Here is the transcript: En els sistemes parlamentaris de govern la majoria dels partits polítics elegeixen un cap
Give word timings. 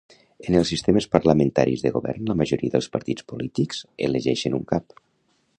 En 0.51 0.55
els 0.59 0.71
sistemes 0.71 1.07
parlamentaris 1.15 1.83
de 1.87 1.91
govern 1.99 2.31
la 2.31 2.37
majoria 2.41 2.77
dels 2.77 2.89
partits 2.97 3.29
polítics 3.33 3.85
elegeixen 4.09 4.61
un 4.63 4.69
cap 4.73 5.01